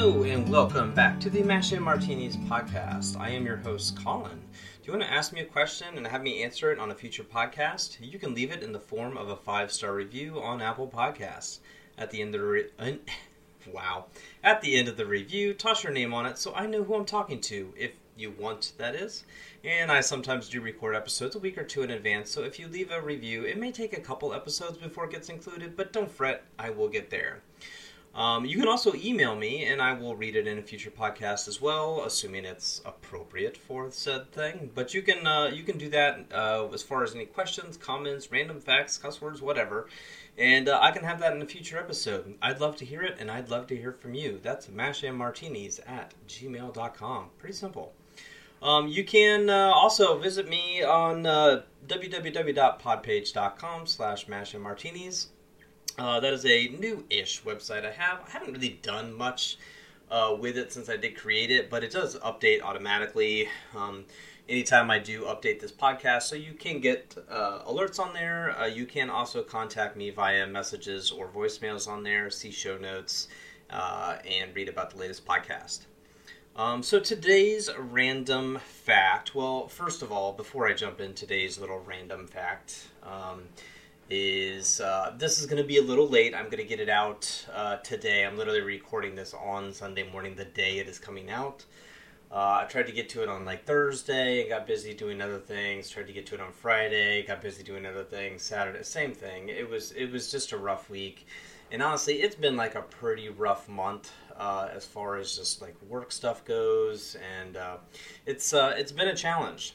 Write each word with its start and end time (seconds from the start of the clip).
Hello 0.00 0.22
and 0.22 0.48
welcome 0.48 0.94
back 0.94 1.20
to 1.20 1.28
the 1.28 1.42
Mash 1.42 1.72
Martinis 1.72 2.34
podcast. 2.34 3.20
I 3.20 3.28
am 3.28 3.44
your 3.44 3.58
host, 3.58 4.02
Colin. 4.02 4.40
Do 4.40 4.86
you 4.86 4.94
want 4.94 5.02
to 5.02 5.12
ask 5.12 5.30
me 5.30 5.42
a 5.42 5.44
question 5.44 5.98
and 5.98 6.06
have 6.06 6.22
me 6.22 6.42
answer 6.42 6.72
it 6.72 6.78
on 6.78 6.90
a 6.90 6.94
future 6.94 7.22
podcast? 7.22 7.98
You 8.00 8.18
can 8.18 8.34
leave 8.34 8.50
it 8.50 8.62
in 8.62 8.72
the 8.72 8.80
form 8.80 9.18
of 9.18 9.28
a 9.28 9.36
five 9.36 9.70
star 9.70 9.92
review 9.92 10.40
on 10.40 10.62
Apple 10.62 10.88
Podcasts. 10.88 11.58
At 11.98 12.10
the 12.10 12.22
end 12.22 12.34
of 12.34 12.40
the 12.40 12.46
re- 12.46 12.70
wow, 13.74 14.06
at 14.42 14.62
the 14.62 14.78
end 14.78 14.88
of 14.88 14.96
the 14.96 15.04
review, 15.04 15.52
toss 15.52 15.84
your 15.84 15.92
name 15.92 16.14
on 16.14 16.24
it 16.24 16.38
so 16.38 16.54
I 16.54 16.64
know 16.64 16.82
who 16.82 16.94
I'm 16.94 17.04
talking 17.04 17.42
to. 17.42 17.74
If 17.76 17.90
you 18.16 18.30
want, 18.30 18.72
that 18.78 18.94
is. 18.94 19.24
And 19.64 19.92
I 19.92 20.00
sometimes 20.00 20.48
do 20.48 20.62
record 20.62 20.96
episodes 20.96 21.36
a 21.36 21.40
week 21.40 21.58
or 21.58 21.64
two 21.64 21.82
in 21.82 21.90
advance, 21.90 22.30
so 22.30 22.42
if 22.42 22.58
you 22.58 22.68
leave 22.68 22.90
a 22.90 23.02
review, 23.02 23.44
it 23.44 23.58
may 23.58 23.70
take 23.70 23.92
a 23.92 24.00
couple 24.00 24.32
episodes 24.32 24.78
before 24.78 25.04
it 25.04 25.10
gets 25.10 25.28
included, 25.28 25.76
but 25.76 25.92
don't 25.92 26.10
fret, 26.10 26.44
I 26.58 26.70
will 26.70 26.88
get 26.88 27.10
there. 27.10 27.42
Um, 28.14 28.44
you 28.44 28.58
can 28.58 28.66
also 28.66 28.92
email 28.94 29.36
me, 29.36 29.64
and 29.64 29.80
I 29.80 29.92
will 29.92 30.16
read 30.16 30.34
it 30.34 30.48
in 30.48 30.58
a 30.58 30.62
future 30.62 30.90
podcast 30.90 31.46
as 31.46 31.60
well, 31.60 32.02
assuming 32.04 32.44
it's 32.44 32.82
appropriate 32.84 33.56
for 33.56 33.88
said 33.92 34.32
thing. 34.32 34.72
But 34.74 34.92
you 34.94 35.02
can 35.02 35.24
uh, 35.26 35.50
you 35.52 35.62
can 35.62 35.78
do 35.78 35.88
that 35.90 36.26
uh, 36.34 36.66
as 36.72 36.82
far 36.82 37.04
as 37.04 37.14
any 37.14 37.26
questions, 37.26 37.76
comments, 37.76 38.32
random 38.32 38.60
facts, 38.60 38.98
cuss 38.98 39.20
words, 39.20 39.40
whatever, 39.40 39.86
and 40.36 40.68
uh, 40.68 40.80
I 40.82 40.90
can 40.90 41.04
have 41.04 41.20
that 41.20 41.34
in 41.34 41.42
a 41.42 41.46
future 41.46 41.78
episode. 41.78 42.34
I'd 42.42 42.60
love 42.60 42.74
to 42.76 42.84
hear 42.84 43.02
it, 43.02 43.16
and 43.20 43.30
I'd 43.30 43.48
love 43.48 43.68
to 43.68 43.76
hear 43.76 43.92
from 43.92 44.14
you. 44.14 44.40
That's 44.42 44.66
mashandmartinis 44.66 45.78
at 45.88 46.12
gmail.com. 46.26 47.26
Pretty 47.38 47.54
simple. 47.54 47.92
Um, 48.60 48.88
you 48.88 49.04
can 49.04 49.48
uh, 49.48 49.70
also 49.72 50.18
visit 50.18 50.48
me 50.48 50.82
on 50.82 51.26
uh, 51.26 51.62
www.podpage.com 51.86 53.86
slash 53.86 54.26
mashandmartinis. 54.26 55.28
Uh, 55.98 56.20
that 56.20 56.32
is 56.32 56.46
a 56.46 56.68
new-ish 56.68 57.42
website 57.42 57.84
I 57.84 57.90
have. 57.90 58.20
I 58.26 58.30
haven't 58.30 58.54
really 58.54 58.78
done 58.82 59.12
much 59.12 59.58
uh, 60.10 60.36
with 60.38 60.56
it 60.56 60.72
since 60.72 60.88
I 60.88 60.96
did 60.96 61.16
create 61.16 61.50
it, 61.50 61.70
but 61.70 61.84
it 61.84 61.90
does 61.90 62.18
update 62.18 62.62
automatically 62.62 63.48
um, 63.76 64.04
anytime 64.48 64.90
I 64.90 64.98
do 64.98 65.24
update 65.24 65.60
this 65.60 65.72
podcast. 65.72 66.22
So 66.22 66.36
you 66.36 66.52
can 66.54 66.80
get 66.80 67.16
uh, 67.28 67.60
alerts 67.64 67.98
on 67.98 68.14
there. 68.14 68.58
Uh, 68.58 68.66
you 68.66 68.86
can 68.86 69.10
also 69.10 69.42
contact 69.42 69.96
me 69.96 70.10
via 70.10 70.46
messages 70.46 71.10
or 71.10 71.28
voicemails 71.28 71.86
on 71.86 72.02
there, 72.02 72.30
see 72.30 72.50
show 72.50 72.78
notes, 72.78 73.28
uh, 73.70 74.16
and 74.28 74.54
read 74.54 74.68
about 74.68 74.90
the 74.90 74.98
latest 74.98 75.26
podcast. 75.26 75.80
Um, 76.56 76.82
so 76.82 76.98
today's 76.98 77.70
random 77.78 78.58
fact. 78.58 79.34
Well, 79.34 79.68
first 79.68 80.02
of 80.02 80.10
all, 80.10 80.32
before 80.32 80.66
I 80.66 80.74
jump 80.74 81.00
in 81.00 81.14
today's 81.14 81.58
little 81.58 81.78
random 81.78 82.26
fact. 82.26 82.88
Um, 83.02 83.44
is 84.10 84.80
uh, 84.80 85.14
this 85.16 85.38
is 85.38 85.46
going 85.46 85.62
to 85.62 85.66
be 85.66 85.78
a 85.78 85.82
little 85.82 86.08
late. 86.08 86.34
I'm 86.34 86.46
going 86.46 86.58
to 86.58 86.64
get 86.64 86.80
it 86.80 86.88
out 86.88 87.46
uh, 87.54 87.76
today. 87.76 88.26
I'm 88.26 88.36
literally 88.36 88.60
recording 88.60 89.14
this 89.14 89.32
on 89.34 89.72
Sunday 89.72 90.10
morning, 90.10 90.34
the 90.34 90.44
day 90.44 90.78
it 90.78 90.88
is 90.88 90.98
coming 90.98 91.30
out. 91.30 91.64
Uh, 92.32 92.62
I 92.62 92.66
tried 92.68 92.86
to 92.86 92.92
get 92.92 93.08
to 93.10 93.22
it 93.22 93.28
on 93.28 93.44
like 93.44 93.64
Thursday 93.64 94.40
and 94.40 94.48
got 94.48 94.66
busy 94.66 94.94
doing 94.94 95.20
other 95.20 95.38
things. 95.38 95.88
Tried 95.88 96.08
to 96.08 96.12
get 96.12 96.26
to 96.26 96.34
it 96.34 96.40
on 96.40 96.52
Friday, 96.52 97.24
got 97.24 97.40
busy 97.40 97.62
doing 97.62 97.86
other 97.86 98.04
things. 98.04 98.42
Saturday, 98.42 98.82
same 98.82 99.12
thing. 99.12 99.48
It 99.48 99.68
was 99.68 99.92
it 99.92 100.10
was 100.10 100.30
just 100.30 100.52
a 100.52 100.56
rough 100.56 100.90
week, 100.90 101.26
and 101.72 101.82
honestly, 101.82 102.22
it's 102.22 102.36
been 102.36 102.56
like 102.56 102.74
a 102.74 102.82
pretty 102.82 103.28
rough 103.28 103.68
month 103.68 104.12
uh, 104.36 104.68
as 104.72 104.86
far 104.86 105.16
as 105.16 105.36
just 105.36 105.60
like 105.60 105.74
work 105.88 106.12
stuff 106.12 106.44
goes, 106.44 107.16
and 107.42 107.56
uh, 107.56 107.76
it's 108.26 108.52
uh, 108.52 108.74
it's 108.76 108.92
been 108.92 109.08
a 109.08 109.16
challenge. 109.16 109.74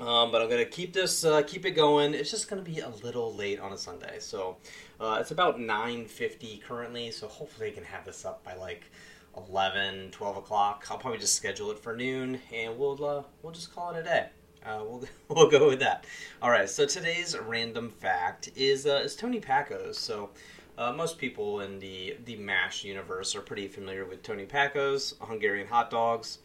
Um, 0.00 0.30
but 0.30 0.40
I'm 0.40 0.48
gonna 0.48 0.64
keep 0.64 0.92
this, 0.92 1.24
uh, 1.24 1.42
keep 1.42 1.66
it 1.66 1.72
going. 1.72 2.14
It's 2.14 2.30
just 2.30 2.48
gonna 2.48 2.62
be 2.62 2.78
a 2.78 2.88
little 2.88 3.34
late 3.34 3.58
on 3.58 3.72
a 3.72 3.78
Sunday, 3.78 4.18
so 4.20 4.56
uh, 5.00 5.18
it's 5.20 5.32
about 5.32 5.58
9:50 5.58 6.62
currently. 6.62 7.10
So 7.10 7.26
hopefully 7.26 7.68
I 7.68 7.70
can 7.72 7.82
have 7.82 8.04
this 8.04 8.24
up 8.24 8.44
by 8.44 8.54
like 8.54 8.84
11, 9.36 10.12
12 10.12 10.36
o'clock. 10.36 10.86
I'll 10.88 10.98
probably 10.98 11.18
just 11.18 11.34
schedule 11.34 11.72
it 11.72 11.80
for 11.80 11.96
noon, 11.96 12.40
and 12.52 12.78
we'll 12.78 13.04
uh, 13.04 13.22
we'll 13.42 13.52
just 13.52 13.74
call 13.74 13.90
it 13.90 13.98
a 13.98 14.02
day. 14.04 14.26
Uh, 14.64 14.82
we'll 14.86 15.04
we'll 15.28 15.50
go 15.50 15.68
with 15.68 15.80
that. 15.80 16.04
All 16.40 16.50
right. 16.50 16.70
So 16.70 16.86
today's 16.86 17.36
random 17.36 17.90
fact 17.90 18.50
is 18.54 18.86
uh, 18.86 19.02
is 19.04 19.16
Tony 19.16 19.40
Packo's. 19.40 19.98
So. 19.98 20.30
Uh, 20.76 20.92
most 20.92 21.18
people 21.18 21.62
in 21.62 21.80
the 21.80 22.16
the 22.24 22.36
Mash 22.36 22.84
universe 22.84 23.34
are 23.34 23.40
pretty 23.40 23.66
familiar 23.66 24.04
with 24.04 24.22
Tony 24.22 24.46
Packo's, 24.46 25.12
Hungarian 25.20 25.66
hot 25.66 25.90
dogs, 25.90 26.38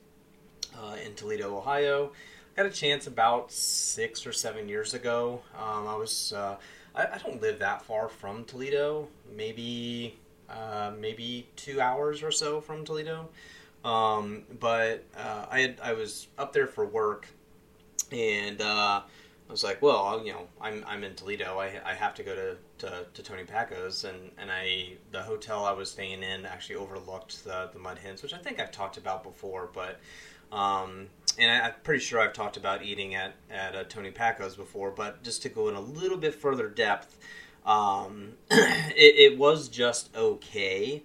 in 1.06 1.14
Toledo, 1.14 1.56
Ohio 1.56 2.12
got 2.56 2.66
a 2.66 2.70
chance 2.70 3.08
about 3.08 3.52
six 3.52 4.26
or 4.26 4.32
seven 4.32 4.70
years 4.70 4.94
ago. 4.94 5.42
Um, 5.58 5.88
I 5.88 5.96
was 5.96 6.34
uh, 6.34 6.58
I, 6.96 7.06
I, 7.14 7.18
don't 7.18 7.42
live 7.42 7.60
that 7.60 7.82
far 7.82 8.08
from 8.08 8.46
Toledo, 8.46 9.08
maybe 9.36 10.18
uh, 10.50 10.92
maybe 11.00 11.48
two 11.56 11.82
hours 11.82 12.22
or 12.22 12.32
so 12.32 12.62
from 12.62 12.86
Toledo. 12.86 13.30
Um, 13.84 14.44
but 14.60 15.04
uh, 15.18 15.46
I 15.50 15.60
had, 15.60 15.80
I 15.84 15.94
was 15.94 16.28
up 16.38 16.54
there 16.54 16.68
for 16.68 16.86
work, 16.86 17.28
and 18.12 18.62
uh, 18.62 19.02
I 19.04 19.52
was 19.52 19.64
like, 19.64 19.82
well, 19.82 20.22
you 20.24 20.32
know, 20.32 20.48
I'm, 20.62 20.86
I'm 20.88 21.04
in 21.04 21.16
Toledo. 21.16 21.60
I, 21.60 21.82
I 21.84 21.94
have 21.94 22.14
to 22.16 22.24
go 22.24 22.34
to, 22.34 22.58
to, 22.86 23.06
to 23.14 23.24
Tony 23.24 23.44
Packo's, 23.44 24.06
and, 24.06 24.32
and 24.38 24.50
I 24.52 24.94
the 25.12 25.22
hotel 25.22 25.66
I 25.66 25.74
was 25.74 25.92
staying 25.92 26.24
in 26.24 26.46
actually 26.46 26.76
overlooked 26.76 27.44
the 27.44 27.70
the 27.74 27.80
Mud 27.80 27.98
Hens, 27.98 28.22
which 28.24 28.34
I 28.34 28.38
think 28.38 28.60
I've 28.60 28.72
talked 28.72 28.98
about 28.98 29.24
before, 29.24 29.70
but. 29.74 30.00
Um, 30.52 31.08
and 31.38 31.52
I, 31.52 31.68
am 31.68 31.74
pretty 31.84 32.04
sure 32.04 32.20
I've 32.20 32.34
talked 32.34 32.58
about 32.58 32.84
eating 32.84 33.16
at 33.16 33.36
at 33.50 33.76
uh, 33.76 33.84
Tony 33.84 34.12
Packo's 34.12 34.56
before, 34.56 34.92
but 34.92 35.24
just 35.24 35.42
to 35.44 35.50
go 35.50 35.70
in 35.70 35.76
a 35.76 35.82
little 35.82 36.18
bit 36.18 36.36
further 36.36 36.68
depth, 36.68 37.18
um, 37.66 38.34
it, 38.52 39.32
it, 39.32 39.38
was 39.38 39.68
just 39.70 40.16
okay, 40.16 41.04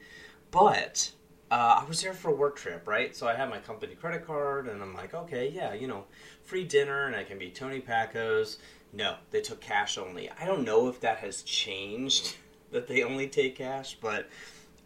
but. 0.50 1.12
Uh, 1.50 1.80
I 1.82 1.88
was 1.88 2.02
there 2.02 2.12
for 2.12 2.30
a 2.30 2.34
work 2.34 2.56
trip, 2.56 2.86
right? 2.86 3.16
So 3.16 3.26
I 3.26 3.34
had 3.34 3.48
my 3.48 3.56
company 3.56 3.94
credit 3.94 4.26
card, 4.26 4.68
and 4.68 4.82
I'm 4.82 4.92
like, 4.92 5.14
okay, 5.14 5.48
yeah, 5.48 5.72
you 5.72 5.88
know, 5.88 6.04
free 6.42 6.62
dinner, 6.62 7.06
and 7.06 7.16
I 7.16 7.24
can 7.24 7.38
be 7.38 7.48
Tony 7.48 7.80
Packo's. 7.80 8.58
No, 8.92 9.16
they 9.30 9.40
took 9.40 9.58
cash 9.58 9.96
only. 9.96 10.28
I 10.30 10.44
don't 10.44 10.62
know 10.62 10.88
if 10.88 11.00
that 11.00 11.20
has 11.20 11.40
changed, 11.40 12.36
that 12.70 12.86
they 12.86 13.02
only 13.02 13.28
take 13.28 13.56
cash, 13.56 13.96
but 13.98 14.28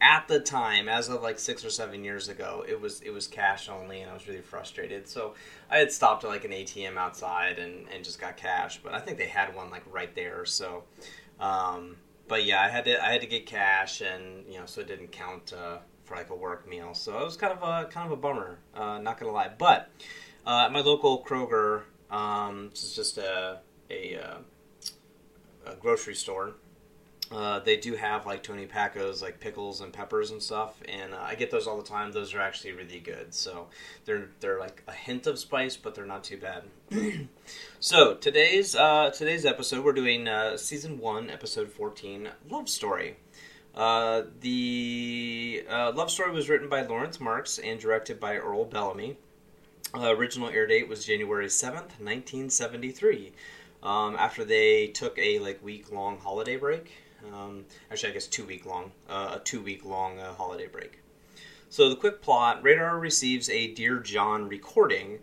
at 0.03 0.27
the 0.27 0.41
time, 0.41 0.89
as 0.89 1.09
of 1.09 1.23
like 1.23 1.39
six 1.39 1.65
or 1.65 1.71
seven 1.71 2.03
years 2.03 2.29
ago, 2.29 2.65
it 2.69 2.79
was 2.79 3.01
it 3.03 3.11
was 3.11 3.29
cash 3.29 3.69
only, 3.69 4.01
and 4.01 4.11
I 4.11 4.15
was 4.15 4.27
really 4.27 4.41
frustrated. 4.41 5.09
So 5.09 5.35
I 5.71 5.79
had 5.79 5.93
stopped 5.93 6.25
at 6.25 6.31
like 6.31 6.45
an 6.45 6.51
ATM 6.51 6.97
outside 6.97 7.61
and, 7.61 7.87
and 7.89 8.05
just 8.05 8.21
got 8.21 8.37
cash, 8.37 8.81
but 8.83 8.93
I 8.93 8.99
think 8.99 9.17
they 9.17 9.29
had 9.29 9.55
one 9.55 9.71
like 9.71 9.85
right 9.91 10.13
there. 10.17 10.45
So, 10.45 10.83
um, 11.39 11.97
but 12.27 12.45
yeah, 12.45 12.61
I 12.61 12.69
had 12.69 12.85
to 12.87 13.03
I 13.03 13.13
had 13.13 13.21
to 13.21 13.29
get 13.29 13.47
cash, 13.47 14.01
and 14.01 14.45
you 14.49 14.59
know, 14.59 14.67
so 14.67 14.81
it 14.81 14.89
didn't 14.89 15.13
count 15.13 15.53
uh, 15.53 15.79
for 16.05 16.17
like 16.17 16.31
a 16.31 16.37
work 16.37 16.69
meal. 16.69 16.95
So 16.95 17.17
it 17.21 17.25
was 17.25 17.37
kind 17.37 17.53
of 17.53 17.63
a 17.63 17.89
kind 17.89 18.07
of 18.07 18.13
a 18.13 18.21
bummer, 18.21 18.59
uh, 18.75 18.99
not 18.99 19.21
gonna 19.21 19.33
lie. 19.33 19.53
But 19.57 19.89
uh, 20.45 20.65
at 20.67 20.73
my 20.73 20.81
local 20.81 21.23
Kroger, 21.23 21.83
um, 22.11 22.71
is 22.75 22.97
just 22.97 23.19
a 23.19 23.61
a, 23.89 24.17
uh, 24.17 24.39
a 25.71 25.77
grocery 25.77 26.17
store 26.17 26.55
uh, 27.33 27.61
they 27.61 27.77
do 27.77 27.95
have 27.95 28.27
like 28.27 28.43
Tony 28.43 28.67
Packo's, 28.67 29.23
like 29.23 29.41
pickles 29.41 29.81
and 29.81 29.93
peppers 29.93 30.31
and 30.31 30.43
stuff, 30.43 30.83
and 30.87 31.15
uh, 31.15 31.19
I 31.21 31.35
get 31.35 31.51
those 31.51 31.67
all 31.67 31.79
the 31.79 31.89
time. 31.89 32.13
Those 32.13 32.35
are 32.35 32.41
actually 32.41 32.73
really 32.73 33.01
good. 33.01 33.33
So 33.33 33.69
they're 34.05 34.29
they're 34.41 34.61
like 34.61 34.83
a 34.87 34.93
hint 34.93 35.27
of 35.27 35.39
spice, 35.39 35.77
but 35.77 35.95
they're 35.95 36.05
not 36.05 36.25
too 36.25 36.37
bad. 36.37 36.65
so 37.81 38.15
today's 38.15 38.77
uh, 38.77 39.11
today's 39.11 39.47
episode, 39.47 39.83
we're 39.83 39.95
doing 39.95 40.29
uh, 40.29 40.59
season 40.59 40.99
one, 40.99 41.31
episode 41.31 41.73
fourteen, 41.73 42.29
love 42.51 42.69
story. 42.69 43.17
Uh, 43.75 44.25
the 44.41 45.65
love 45.71 46.11
story 46.11 46.33
was 46.33 46.51
written 46.51 46.69
by 46.69 46.83
Laurence 46.83 47.19
Marks 47.19 47.59
and 47.59 47.81
directed 47.81 48.21
by 48.21 48.37
Earl 48.37 48.67
Bellamy. 48.67 49.17
original 49.95 50.51
air 50.51 50.67
date 50.67 50.87
was 50.87 51.07
January 51.07 51.49
seventh, 51.49 51.99
nineteen 51.99 52.51
seventy 52.51 52.91
three. 52.91 53.33
Um, 53.83 54.17
after 54.17 54.45
they 54.45 54.89
took 54.89 55.19
a 55.19 55.39
like 55.39 55.65
week 55.65 55.91
long 55.91 56.19
holiday 56.19 56.57
break 56.57 56.93
um, 57.33 57.65
actually, 57.91 58.11
I 58.11 58.13
guess 58.13 58.27
two 58.27 58.45
week 58.45 58.67
long, 58.67 58.93
uh, 59.09 59.39
a 59.41 59.45
two 59.45 59.61
week 59.63 59.85
long 59.85 60.19
uh, 60.19 60.33
holiday 60.33 60.67
break. 60.67 61.01
So 61.71 61.89
the 61.89 61.97
quick 61.97 62.23
plot: 62.23 62.63
Radar 62.63 62.99
receives 62.99 63.49
a 63.49 63.69
Dear 63.69 63.99
John 63.99 64.49
recording, 64.49 65.21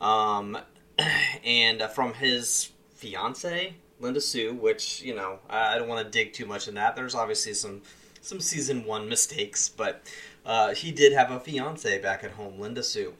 um, 0.00 0.58
and 1.44 1.82
uh, 1.82 1.88
from 1.88 2.14
his 2.14 2.70
fiance 2.94 3.74
Linda 4.00 4.20
Sue, 4.20 4.54
which 4.54 5.02
you 5.02 5.14
know 5.14 5.38
I 5.48 5.78
don't 5.78 5.88
want 5.88 6.04
to 6.04 6.10
dig 6.10 6.32
too 6.32 6.46
much 6.46 6.68
in 6.68 6.74
that. 6.74 6.96
There's 6.96 7.14
obviously 7.14 7.54
some 7.54 7.82
some 8.20 8.40
season 8.40 8.84
one 8.84 9.08
mistakes, 9.08 9.68
but 9.68 10.02
uh, 10.44 10.74
he 10.74 10.90
did 10.90 11.12
have 11.12 11.30
a 11.30 11.40
fiance 11.40 12.00
back 12.00 12.24
at 12.24 12.32
home, 12.32 12.58
Linda 12.58 12.82
Sue. 12.82 13.14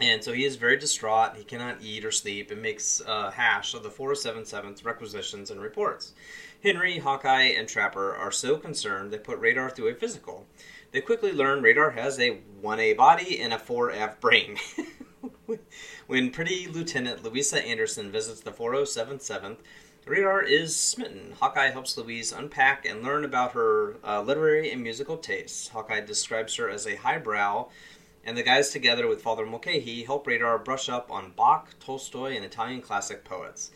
And 0.00 0.22
so 0.22 0.32
he 0.32 0.44
is 0.44 0.56
very 0.56 0.76
distraught. 0.76 1.36
He 1.36 1.44
cannot 1.44 1.78
eat 1.82 2.04
or 2.04 2.12
sleep 2.12 2.50
and 2.52 2.62
makes 2.62 3.02
uh, 3.04 3.30
hash 3.30 3.74
of 3.74 3.82
the 3.82 3.88
4077's 3.88 4.84
requisitions 4.84 5.50
and 5.50 5.60
reports. 5.60 6.12
Henry, 6.60 6.98
Hawkeye, 6.98 7.54
and 7.56 7.68
Trapper 7.68 8.16
are 8.16 8.32
so 8.32 8.56
concerned 8.56 9.12
they 9.12 9.18
put 9.18 9.38
Radar 9.38 9.70
through 9.70 9.88
a 9.88 9.94
physical. 9.94 10.44
They 10.90 11.00
quickly 11.00 11.30
learn 11.30 11.62
Radar 11.62 11.90
has 11.90 12.18
a 12.18 12.38
1A 12.62 12.96
body 12.96 13.38
and 13.38 13.52
a 13.52 13.58
4F 13.58 14.18
brain. 14.18 14.56
when 16.08 16.30
pretty 16.32 16.66
Lieutenant 16.66 17.22
Louisa 17.22 17.64
Anderson 17.64 18.10
visits 18.10 18.40
the 18.40 18.50
4077th, 18.50 19.58
Radar 20.04 20.42
is 20.42 20.74
smitten. 20.74 21.34
Hawkeye 21.38 21.70
helps 21.70 21.96
Louise 21.96 22.32
unpack 22.32 22.84
and 22.84 23.04
learn 23.04 23.24
about 23.24 23.52
her 23.52 23.96
uh, 24.02 24.22
literary 24.22 24.72
and 24.72 24.82
musical 24.82 25.16
tastes. 25.16 25.68
Hawkeye 25.68 26.00
describes 26.00 26.56
her 26.56 26.68
as 26.68 26.86
a 26.86 26.96
highbrow, 26.96 27.68
and 28.24 28.36
the 28.36 28.42
guys, 28.42 28.70
together 28.70 29.06
with 29.06 29.22
Father 29.22 29.46
Mulcahy, 29.46 30.02
help 30.02 30.26
Radar 30.26 30.58
brush 30.58 30.88
up 30.88 31.08
on 31.08 31.34
Bach, 31.36 31.78
Tolstoy, 31.78 32.34
and 32.34 32.44
Italian 32.44 32.82
classic 32.82 33.22
poets. 33.22 33.70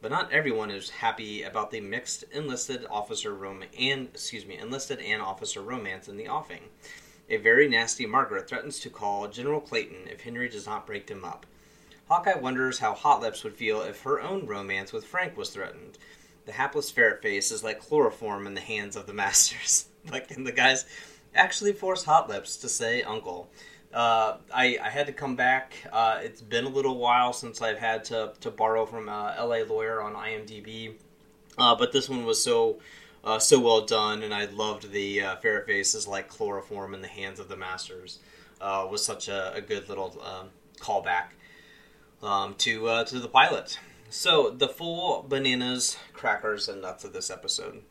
But 0.00 0.12
not 0.12 0.32
everyone 0.32 0.70
is 0.70 0.90
happy 0.90 1.42
about 1.42 1.70
the 1.70 1.80
mixed 1.80 2.24
enlisted 2.30 2.86
officer 2.88 3.34
rom- 3.34 3.64
and 3.78 4.08
excuse 4.08 4.46
me 4.46 4.56
enlisted 4.56 5.00
and 5.00 5.20
officer 5.20 5.60
romance 5.60 6.08
in 6.08 6.16
the 6.16 6.28
offing. 6.28 6.70
A 7.28 7.36
very 7.36 7.68
nasty 7.68 8.06
Margaret 8.06 8.48
threatens 8.48 8.78
to 8.80 8.90
call 8.90 9.28
General 9.28 9.60
Clayton 9.60 10.06
if 10.08 10.20
Henry 10.20 10.48
does 10.48 10.66
not 10.66 10.86
break 10.86 11.08
them 11.08 11.24
up. 11.24 11.46
Hawkeye 12.08 12.38
wonders 12.38 12.78
how 12.78 12.94
Hot 12.94 13.20
Lips 13.20 13.44
would 13.44 13.56
feel 13.56 13.82
if 13.82 14.02
her 14.02 14.20
own 14.20 14.46
romance 14.46 14.92
with 14.92 15.04
Frank 15.04 15.36
was 15.36 15.50
threatened. 15.50 15.98
The 16.46 16.52
hapless 16.52 16.90
ferret 16.90 17.20
face 17.20 17.52
is 17.52 17.62
like 17.62 17.80
chloroform 17.80 18.46
in 18.46 18.54
the 18.54 18.62
hands 18.62 18.96
of 18.96 19.06
the 19.06 19.12
masters. 19.12 19.88
like, 20.10 20.30
and 20.30 20.46
the 20.46 20.52
guys 20.52 20.86
actually 21.34 21.74
force 21.74 22.04
Hot 22.04 22.28
Lips 22.28 22.56
to 22.58 22.68
say 22.68 23.02
uncle. 23.02 23.50
Uh, 23.92 24.36
I, 24.54 24.78
I 24.82 24.90
had 24.90 25.06
to 25.06 25.12
come 25.12 25.34
back. 25.34 25.72
Uh, 25.90 26.18
it's 26.22 26.42
been 26.42 26.64
a 26.64 26.68
little 26.68 26.98
while 26.98 27.32
since 27.32 27.62
I've 27.62 27.78
had 27.78 28.04
to, 28.04 28.32
to 28.40 28.50
borrow 28.50 28.84
from 28.84 29.08
a 29.08 29.34
LA 29.38 29.64
lawyer 29.66 30.02
on 30.02 30.14
IMDb, 30.14 30.94
uh, 31.56 31.74
but 31.74 31.92
this 31.92 32.08
one 32.08 32.24
was 32.24 32.42
so 32.42 32.78
uh, 33.24 33.38
so 33.38 33.58
well 33.58 33.84
done, 33.84 34.22
and 34.22 34.32
I 34.32 34.44
loved 34.46 34.92
the 34.92 35.22
uh, 35.22 35.36
ferret 35.36 35.66
faces 35.66 36.06
like 36.06 36.28
chloroform 36.28 36.94
in 36.94 37.02
the 37.02 37.08
hands 37.08 37.40
of 37.40 37.48
the 37.48 37.56
masters. 37.56 38.20
Uh, 38.60 38.86
was 38.90 39.04
such 39.04 39.28
a, 39.28 39.54
a 39.54 39.60
good 39.60 39.88
little 39.88 40.20
um, 40.22 40.48
callback 40.80 41.28
um, 42.22 42.54
to 42.58 42.88
uh, 42.88 43.04
to 43.04 43.18
the 43.18 43.28
pilot. 43.28 43.78
So 44.10 44.50
the 44.50 44.68
full 44.68 45.24
bananas, 45.28 45.96
crackers, 46.12 46.68
and 46.68 46.82
nuts 46.82 47.04
of 47.04 47.12
this 47.12 47.30
episode. 47.30 47.82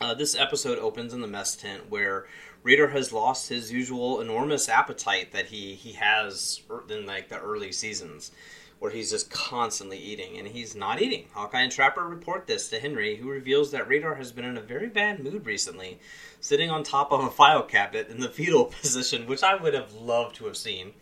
Uh, 0.00 0.14
this 0.14 0.34
episode 0.34 0.78
opens 0.78 1.12
in 1.12 1.20
the 1.20 1.26
mess 1.26 1.56
tent 1.56 1.90
where 1.90 2.26
Radar 2.62 2.88
has 2.88 3.12
lost 3.12 3.48
his 3.48 3.72
usual 3.72 4.20
enormous 4.20 4.68
appetite 4.68 5.32
that 5.32 5.46
he 5.46 5.74
he 5.74 5.92
has 5.92 6.60
in 6.88 7.06
like 7.06 7.28
the 7.28 7.38
early 7.38 7.72
seasons, 7.72 8.32
where 8.78 8.90
he's 8.90 9.10
just 9.10 9.30
constantly 9.30 9.98
eating, 9.98 10.38
and 10.38 10.48
he's 10.48 10.74
not 10.74 11.00
eating. 11.00 11.26
Hawkeye 11.32 11.62
and 11.62 11.72
Trapper 11.72 12.02
report 12.02 12.46
this 12.46 12.68
to 12.70 12.80
Henry, 12.80 13.16
who 13.16 13.28
reveals 13.28 13.70
that 13.70 13.88
Radar 13.88 14.16
has 14.16 14.32
been 14.32 14.44
in 14.44 14.56
a 14.56 14.62
very 14.62 14.88
bad 14.88 15.22
mood 15.22 15.46
recently, 15.46 15.98
sitting 16.40 16.70
on 16.70 16.82
top 16.82 17.12
of 17.12 17.22
a 17.22 17.30
file 17.30 17.62
cabinet 17.62 18.08
in 18.08 18.20
the 18.20 18.28
fetal 18.28 18.64
position, 18.80 19.26
which 19.26 19.42
I 19.42 19.54
would 19.54 19.74
have 19.74 19.92
loved 19.92 20.36
to 20.36 20.46
have 20.46 20.56
seen 20.56 20.94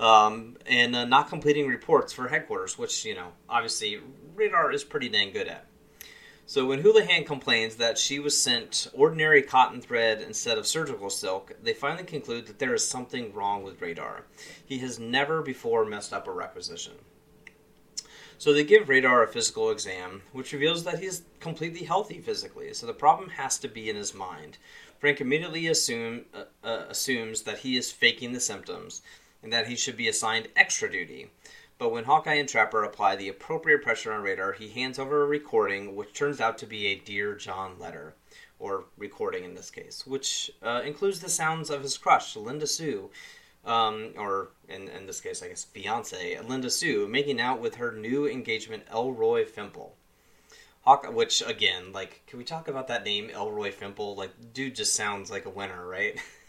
um, 0.00 0.56
and 0.66 0.96
uh, 0.96 1.04
not 1.04 1.28
completing 1.28 1.68
reports 1.68 2.12
for 2.12 2.26
headquarters, 2.28 2.78
which, 2.78 3.04
you 3.04 3.14
know, 3.14 3.28
obviously 3.48 4.00
Radar 4.34 4.72
is 4.72 4.82
pretty 4.82 5.08
dang 5.08 5.30
good 5.32 5.46
at. 5.46 5.66
So 6.50 6.66
when 6.66 6.80
Houlihan 6.80 7.22
complains 7.22 7.76
that 7.76 7.96
she 7.96 8.18
was 8.18 8.36
sent 8.36 8.88
ordinary 8.92 9.40
cotton 9.40 9.80
thread 9.80 10.20
instead 10.20 10.58
of 10.58 10.66
surgical 10.66 11.08
silk, 11.08 11.52
they 11.62 11.72
finally 11.72 12.02
conclude 12.02 12.48
that 12.48 12.58
there 12.58 12.74
is 12.74 12.84
something 12.84 13.32
wrong 13.32 13.62
with 13.62 13.80
Radar. 13.80 14.24
He 14.66 14.78
has 14.78 14.98
never 14.98 15.42
before 15.42 15.84
messed 15.84 16.12
up 16.12 16.26
a 16.26 16.32
requisition. 16.32 16.94
So 18.36 18.52
they 18.52 18.64
give 18.64 18.88
Radar 18.88 19.22
a 19.22 19.28
physical 19.28 19.70
exam, 19.70 20.22
which 20.32 20.52
reveals 20.52 20.82
that 20.82 20.98
he 20.98 21.06
is 21.06 21.22
completely 21.38 21.84
healthy 21.84 22.18
physically. 22.18 22.74
So 22.74 22.84
the 22.84 22.94
problem 22.94 23.30
has 23.30 23.56
to 23.60 23.68
be 23.68 23.88
in 23.88 23.94
his 23.94 24.12
mind. 24.12 24.58
Frank 24.98 25.20
immediately 25.20 25.68
assume, 25.68 26.24
uh, 26.34 26.66
uh, 26.66 26.86
assumes 26.88 27.42
that 27.42 27.58
he 27.58 27.76
is 27.76 27.92
faking 27.92 28.32
the 28.32 28.40
symptoms, 28.40 29.02
and 29.44 29.52
that 29.52 29.68
he 29.68 29.76
should 29.76 29.96
be 29.96 30.08
assigned 30.08 30.48
extra 30.56 30.90
duty. 30.90 31.30
But 31.80 31.92
when 31.92 32.04
Hawkeye 32.04 32.34
and 32.34 32.46
Trapper 32.46 32.84
apply 32.84 33.16
the 33.16 33.30
appropriate 33.30 33.82
pressure 33.82 34.12
on 34.12 34.20
Radar, 34.20 34.52
he 34.52 34.68
hands 34.68 34.98
over 34.98 35.22
a 35.22 35.26
recording, 35.26 35.96
which 35.96 36.12
turns 36.12 36.38
out 36.38 36.58
to 36.58 36.66
be 36.66 36.88
a 36.88 36.96
Dear 36.96 37.34
John 37.34 37.78
letter, 37.78 38.12
or 38.58 38.84
recording 38.98 39.44
in 39.44 39.54
this 39.54 39.70
case, 39.70 40.06
which 40.06 40.50
uh, 40.62 40.82
includes 40.84 41.20
the 41.20 41.30
sounds 41.30 41.70
of 41.70 41.82
his 41.82 41.96
crush, 41.96 42.36
Linda 42.36 42.66
Sue, 42.66 43.08
um, 43.64 44.10
or 44.18 44.50
in, 44.68 44.88
in 44.88 45.06
this 45.06 45.22
case, 45.22 45.42
I 45.42 45.48
guess, 45.48 45.64
fiance, 45.64 46.38
Linda 46.46 46.68
Sue, 46.68 47.08
making 47.08 47.40
out 47.40 47.62
with 47.62 47.76
her 47.76 47.92
new 47.92 48.28
engagement, 48.28 48.82
Elroy 48.92 49.46
Fimple. 49.46 49.92
Hawk, 50.82 51.10
which 51.14 51.42
again, 51.46 51.92
like, 51.92 52.26
can 52.26 52.38
we 52.38 52.44
talk 52.44 52.68
about 52.68 52.88
that 52.88 53.06
name, 53.06 53.30
Elroy 53.30 53.72
Fimple? 53.72 54.18
Like, 54.18 54.52
dude 54.52 54.74
just 54.74 54.94
sounds 54.94 55.30
like 55.30 55.46
a 55.46 55.50
winner, 55.50 55.86
right? 55.86 56.20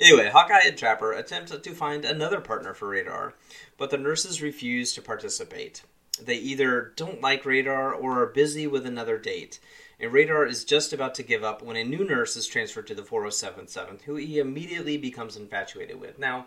Anyway, 0.00 0.30
Hawkeye 0.30 0.62
and 0.64 0.78
Trapper 0.78 1.12
attempt 1.12 1.62
to 1.62 1.74
find 1.74 2.06
another 2.06 2.40
partner 2.40 2.72
for 2.72 2.88
Radar, 2.88 3.34
but 3.76 3.90
the 3.90 3.98
nurses 3.98 4.40
refuse 4.40 4.94
to 4.94 5.02
participate. 5.02 5.82
They 6.22 6.36
either 6.36 6.92
don't 6.96 7.20
like 7.20 7.44
Radar 7.44 7.92
or 7.92 8.22
are 8.22 8.26
busy 8.26 8.66
with 8.66 8.86
another 8.86 9.18
date, 9.18 9.60
and 9.98 10.10
Radar 10.10 10.46
is 10.46 10.64
just 10.64 10.94
about 10.94 11.14
to 11.16 11.22
give 11.22 11.44
up 11.44 11.60
when 11.62 11.76
a 11.76 11.84
new 11.84 12.02
nurse 12.02 12.34
is 12.34 12.46
transferred 12.46 12.86
to 12.86 12.94
the 12.94 13.04
4077, 13.04 14.00
who 14.06 14.16
he 14.16 14.38
immediately 14.38 14.96
becomes 14.96 15.36
infatuated 15.36 16.00
with. 16.00 16.18
Now, 16.18 16.46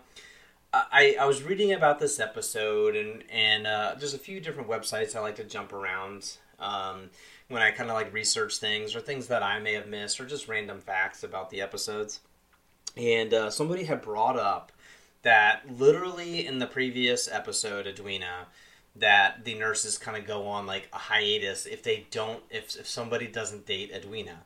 I, 0.72 1.16
I 1.20 1.26
was 1.26 1.44
reading 1.44 1.72
about 1.72 2.00
this 2.00 2.18
episode, 2.18 2.96
and, 2.96 3.22
and 3.30 3.68
uh, 3.68 3.94
there's 3.96 4.14
a 4.14 4.18
few 4.18 4.40
different 4.40 4.68
websites 4.68 5.14
I 5.14 5.20
like 5.20 5.36
to 5.36 5.44
jump 5.44 5.72
around 5.72 6.38
um, 6.58 7.10
when 7.46 7.62
I 7.62 7.70
kind 7.70 7.88
of 7.88 7.94
like 7.94 8.12
research 8.12 8.58
things 8.58 8.96
or 8.96 9.00
things 9.00 9.28
that 9.28 9.44
I 9.44 9.60
may 9.60 9.74
have 9.74 9.86
missed 9.86 10.20
or 10.20 10.26
just 10.26 10.48
random 10.48 10.80
facts 10.80 11.22
about 11.22 11.50
the 11.50 11.60
episodes 11.60 12.18
and 12.96 13.34
uh, 13.34 13.50
somebody 13.50 13.84
had 13.84 14.02
brought 14.02 14.38
up 14.38 14.72
that 15.22 15.62
literally 15.78 16.46
in 16.46 16.58
the 16.58 16.66
previous 16.66 17.28
episode, 17.30 17.86
Edwina, 17.86 18.46
that 18.96 19.44
the 19.44 19.54
nurses 19.54 19.98
kind 19.98 20.16
of 20.16 20.26
go 20.26 20.46
on 20.46 20.66
like 20.66 20.88
a 20.92 20.98
hiatus 20.98 21.66
if 21.66 21.82
they 21.82 22.06
don't, 22.10 22.42
if, 22.50 22.76
if 22.76 22.86
somebody 22.86 23.26
doesn't 23.26 23.66
date 23.66 23.90
Edwina. 23.92 24.42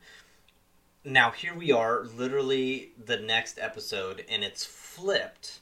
Now, 1.05 1.31
here 1.31 1.55
we 1.55 1.73
are, 1.73 2.05
literally 2.05 2.93
the 3.03 3.19
next 3.19 3.59
episode, 3.59 4.25
and 4.29 4.43
it's 4.43 4.65
flipped, 4.65 5.61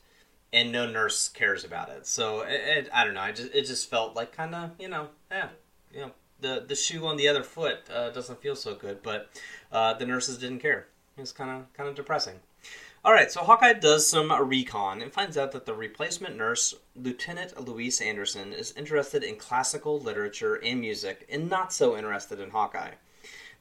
and 0.52 0.72
no 0.72 0.90
nurse 0.90 1.28
cares 1.28 1.64
about 1.64 1.88
it. 1.88 2.06
So, 2.06 2.40
it, 2.42 2.60
it, 2.78 2.88
I 2.92 3.04
don't 3.04 3.14
know, 3.14 3.20
I 3.20 3.32
just, 3.32 3.54
it 3.54 3.66
just 3.66 3.90
felt 3.90 4.14
like 4.14 4.32
kind 4.36 4.54
of, 4.54 4.70
you 4.78 4.88
know, 4.88 5.08
yeah, 5.30 5.48
you 5.92 6.00
know, 6.00 6.10
the, 6.40 6.64
the 6.66 6.74
shoe 6.74 7.06
on 7.06 7.16
the 7.16 7.28
other 7.28 7.42
foot 7.42 7.78
uh, 7.92 8.10
doesn't 8.10 8.40
feel 8.40 8.56
so 8.56 8.74
good, 8.74 9.02
but 9.02 9.30
uh, 9.72 9.94
the 9.94 10.06
nurses 10.06 10.38
didn't 10.38 10.60
care. 10.60 10.86
It 11.16 11.20
was 11.20 11.32
kind 11.32 11.50
of 11.50 11.72
kind 11.72 11.88
of 11.88 11.94
depressing. 11.94 12.40
All 13.06 13.12
right, 13.12 13.30
so 13.30 13.44
Hawkeye 13.44 13.74
does 13.74 14.04
some 14.04 14.32
recon 14.32 15.00
and 15.00 15.12
finds 15.12 15.38
out 15.38 15.52
that 15.52 15.64
the 15.64 15.74
replacement 15.74 16.36
nurse, 16.36 16.74
Lieutenant 16.96 17.64
Louise 17.64 18.00
Anderson, 18.00 18.52
is 18.52 18.74
interested 18.76 19.22
in 19.22 19.36
classical 19.36 20.00
literature 20.00 20.56
and 20.56 20.80
music 20.80 21.24
and 21.30 21.48
not 21.48 21.72
so 21.72 21.96
interested 21.96 22.40
in 22.40 22.50
Hawkeye. 22.50 22.94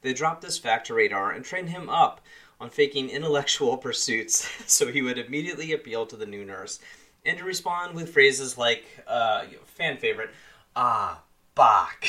They 0.02 0.14
drop 0.14 0.40
this 0.40 0.58
fact 0.58 0.88
to 0.88 0.94
Radar 0.94 1.30
and 1.30 1.44
train 1.44 1.68
him 1.68 1.88
up 1.88 2.20
on 2.60 2.70
faking 2.70 3.08
intellectual 3.08 3.76
pursuits 3.76 4.48
so 4.66 4.88
he 4.88 5.00
would 5.00 5.16
immediately 5.16 5.72
appeal 5.72 6.06
to 6.06 6.16
the 6.16 6.26
new 6.26 6.44
nurse 6.44 6.80
and 7.24 7.38
to 7.38 7.44
respond 7.44 7.94
with 7.94 8.12
phrases 8.12 8.58
like, 8.58 8.84
uh, 9.06 9.44
fan 9.64 9.96
favorite, 9.96 10.30
ah, 10.74 11.22
Bach. 11.54 12.04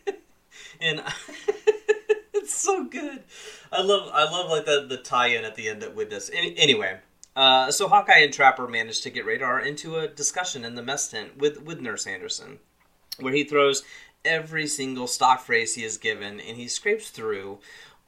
and 0.80 1.02
it's 2.42 2.54
so 2.54 2.84
good. 2.84 3.22
I 3.70 3.82
love 3.82 4.10
I 4.12 4.24
love 4.24 4.50
like 4.50 4.66
the 4.66 4.86
the 4.88 4.96
tie-in 4.96 5.44
at 5.44 5.54
the 5.54 5.68
end 5.68 5.84
with 5.94 6.10
this. 6.10 6.30
Any, 6.32 6.56
anyway, 6.58 6.98
uh, 7.36 7.70
so 7.70 7.88
Hawkeye 7.88 8.18
and 8.18 8.32
Trapper 8.32 8.68
manage 8.68 9.00
to 9.02 9.10
get 9.10 9.24
Radar 9.24 9.60
into 9.60 9.96
a 9.96 10.08
discussion 10.08 10.64
in 10.64 10.74
the 10.74 10.82
mess 10.82 11.08
tent 11.08 11.38
with 11.38 11.62
with 11.62 11.80
Nurse 11.80 12.06
Anderson, 12.06 12.58
where 13.18 13.32
he 13.32 13.44
throws 13.44 13.84
every 14.24 14.66
single 14.66 15.06
stock 15.06 15.40
phrase 15.40 15.74
he 15.74 15.84
is 15.84 15.98
given, 15.98 16.40
and 16.40 16.56
he 16.56 16.68
scrapes 16.68 17.10
through 17.10 17.58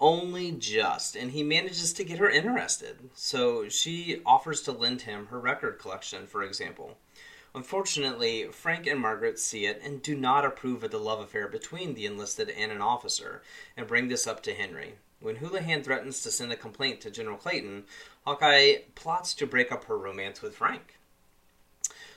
only 0.01 0.51
just, 0.53 1.15
and 1.17 1.31
he 1.31 1.43
manages 1.43 1.93
to 1.93 2.05
get 2.05 2.19
her 2.19 2.29
interested. 2.29 2.97
So 3.15 3.69
she 3.69 4.21
offers 4.27 4.63
to 4.63 4.73
lend 4.73 5.03
him 5.03 5.27
her 5.27 5.39
record 5.39 5.79
collection, 5.79 6.27
for 6.27 6.43
example. 6.43 6.99
Unfortunately, 7.55 8.49
Frank 8.51 8.87
and 8.87 8.99
Margaret 8.99 9.39
see 9.39 9.67
it 9.67 9.81
and 9.85 10.03
do 10.03 10.17
not 10.17 10.45
approve 10.45 10.83
of 10.83 10.91
the 10.91 10.99
love 10.99 11.21
affair 11.21 11.47
between 11.47 11.95
the 11.95 12.05
enlisted 12.05 12.51
and 12.51 12.73
an 12.73 12.81
officer, 12.81 13.43
and 13.77 13.87
bring 13.87 14.09
this 14.09 14.27
up 14.27 14.43
to 14.43 14.55
Henry. 14.55 14.95
When 15.21 15.37
Houlihan 15.37 15.85
threatens 15.85 16.21
to 16.23 16.33
send 16.33 16.51
a 16.51 16.57
complaint 16.57 17.01
to 17.03 17.13
General 17.13 17.37
Clayton, 17.37 17.85
Hawkeye 18.27 18.79
plots 18.97 19.35
to 19.35 19.47
break 19.47 19.71
up 19.71 19.85
her 19.85 19.97
romance 19.97 20.43
with 20.43 20.57
Frank. 20.57 20.99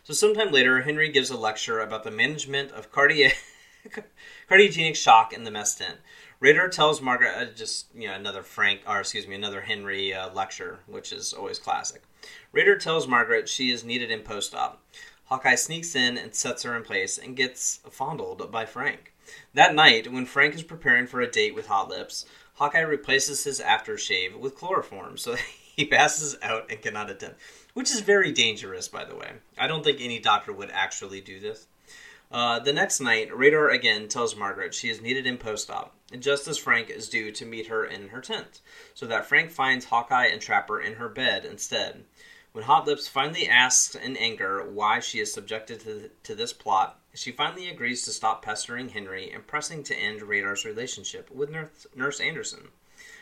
So, 0.03 0.13
sometime 0.13 0.51
later, 0.51 0.81
Henry 0.81 1.09
gives 1.09 1.29
a 1.29 1.37
lecture 1.37 1.81
about 1.81 2.03
the 2.03 2.11
management 2.11 2.71
of 2.71 2.91
cardiogenic 4.49 4.95
shock 4.95 5.33
in 5.33 5.43
the 5.43 5.51
mess 5.51 5.75
tent. 5.75 5.97
Radar 6.39 6.69
tells 6.69 7.01
Margaret, 7.01 7.35
uh, 7.35 7.45
just 7.45 7.87
you 7.93 8.07
know, 8.07 8.13
another 8.15 8.41
Frank, 8.41 8.81
or 8.87 8.99
excuse 8.99 9.27
me, 9.27 9.35
another 9.35 9.61
Henry 9.61 10.13
uh, 10.13 10.33
lecture, 10.33 10.79
which 10.87 11.11
is 11.11 11.33
always 11.33 11.59
classic. 11.59 12.03
Radar 12.51 12.77
tells 12.77 13.07
Margaret 13.07 13.47
she 13.47 13.69
is 13.69 13.83
needed 13.83 14.09
in 14.09 14.21
post-op. 14.21 14.81
Hawkeye 15.27 15.55
sneaks 15.55 15.93
in 15.93 16.17
and 16.17 16.33
sets 16.33 16.63
her 16.63 16.75
in 16.75 16.83
place 16.83 17.17
and 17.17 17.35
gets 17.35 17.81
fondled 17.89 18.49
by 18.51 18.65
Frank. 18.65 19.13
That 19.53 19.75
night, 19.75 20.11
when 20.11 20.25
Frank 20.25 20.55
is 20.55 20.63
preparing 20.63 21.05
for 21.05 21.19
a 21.19 21.29
date 21.29 21.53
with 21.53 21.67
Hot 21.67 21.89
Lips, 21.89 22.25
Hawkeye 22.55 22.79
replaces 22.79 23.43
his 23.43 23.59
aftershave 23.59 24.39
with 24.39 24.55
chloroform 24.55 25.17
so 25.17 25.35
he 25.75 25.85
passes 25.85 26.37
out 26.41 26.71
and 26.71 26.81
cannot 26.81 27.09
attend, 27.09 27.35
which 27.73 27.91
is 27.91 27.99
very 27.99 28.31
dangerous, 28.31 28.87
by 28.87 29.03
the 29.03 29.15
way. 29.15 29.33
I 29.57 29.67
don't 29.67 29.83
think 29.83 29.99
any 29.99 30.19
doctor 30.19 30.53
would 30.53 30.71
actually 30.71 31.19
do 31.19 31.39
this. 31.39 31.67
Uh, 32.31 32.59
the 32.59 32.73
next 32.73 32.99
night, 32.99 33.35
Radar 33.35 33.69
again 33.69 34.07
tells 34.07 34.35
Margaret 34.35 34.73
she 34.73 34.89
is 34.89 35.01
needed 35.01 35.25
in 35.25 35.37
post 35.37 35.69
op, 35.69 35.93
just 36.19 36.47
as 36.47 36.57
Frank 36.57 36.89
is 36.89 37.09
due 37.09 37.31
to 37.31 37.45
meet 37.45 37.67
her 37.67 37.85
in 37.85 38.09
her 38.09 38.21
tent, 38.21 38.61
so 38.93 39.05
that 39.05 39.25
Frank 39.25 39.51
finds 39.51 39.85
Hawkeye 39.85 40.27
and 40.27 40.41
Trapper 40.41 40.79
in 40.79 40.95
her 40.95 41.09
bed 41.09 41.45
instead. 41.45 42.03
When 42.57 42.65
Hot 42.65 42.87
Lips 42.87 43.07
finally 43.07 43.47
asks 43.47 43.93
in 43.93 44.17
anger 44.17 44.67
why 44.67 44.99
she 44.99 45.19
is 45.19 45.31
subjected 45.31 45.79
to, 45.81 46.09
to 46.23 46.33
this 46.33 46.53
plot, 46.53 46.99
she 47.13 47.31
finally 47.31 47.69
agrees 47.69 48.01
to 48.01 48.11
stop 48.11 48.41
pestering 48.41 48.89
Henry 48.89 49.29
and 49.31 49.45
pressing 49.45 49.83
to 49.83 49.95
end 49.95 50.23
Radar's 50.23 50.65
relationship 50.65 51.29
with 51.29 51.51
Nurse, 51.51 51.85
Nurse 51.95 52.19
Anderson. 52.19 52.69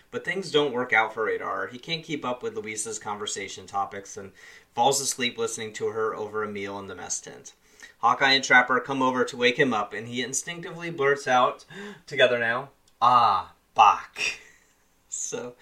But 0.10 0.24
things 0.24 0.51
don't 0.51 0.72
work 0.72 0.94
out 0.94 1.13
for 1.13 1.25
Radar. 1.25 1.68
He 1.68 1.77
can't 1.77 2.06
keep 2.06 2.24
up 2.24 2.44
with 2.44 2.56
Louisa's 2.56 2.98
conversation 2.98 3.68
topics 3.68 4.15
and 4.15 4.32
falls 4.74 5.01
asleep 5.01 5.38
listening 5.38 5.74
to 5.74 5.88
her 5.88 6.15
over 6.15 6.42
a 6.42 6.48
meal 6.48 6.80
in 6.80 6.88
the 6.88 6.96
mess 6.96 7.20
tent. 7.20 7.51
Hawkeye 7.98 8.32
and 8.32 8.44
Trapper 8.44 8.80
come 8.80 9.01
over 9.01 9.25
to 9.25 9.36
wake 9.36 9.60
him 9.60 9.74
up, 9.74 9.92
and 9.92 10.08
he 10.08 10.22
instinctively 10.22 10.92
blurts 10.92 11.27
out, 11.27 11.65
together 12.08 12.39
now, 12.39 12.70
"Ah, 13.01 13.51
Bach." 13.74 14.18
So, 15.10 15.56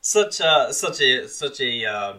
such 0.00 0.40
a 0.40 0.72
such 0.72 1.00
a 1.00 1.28
such 1.28 1.60
a 1.60 1.84
uh, 1.84 2.14